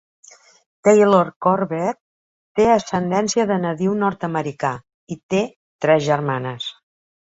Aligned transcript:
Taylor-Corbett 0.87 1.99
té 2.61 2.67
ascendència 2.77 3.47
de 3.55 3.61
nadiu 3.69 3.97
nord-americà 4.03 4.75
i 5.19 5.23
té 5.35 5.47
tres 5.87 6.11
germanes. 6.13 6.77